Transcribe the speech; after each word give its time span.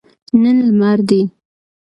نن 0.41 0.57
لمر 0.67 0.99
دی 1.07 1.21